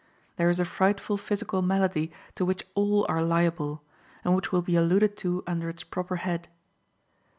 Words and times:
There 0.37 0.49
is 0.49 0.59
a 0.59 0.65
frightful 0.65 1.15
physical 1.15 1.61
malady 1.61 2.11
to 2.33 2.43
which 2.43 2.65
all 2.73 3.05
are 3.07 3.21
liable, 3.21 3.83
and 4.25 4.35
which 4.35 4.51
will 4.51 4.63
be 4.63 4.75
alluded 4.75 5.15
to 5.17 5.43
under 5.45 5.69
its 5.69 5.83
proper 5.83 6.15
head. 6.15 6.47